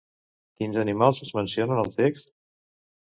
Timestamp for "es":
1.27-1.33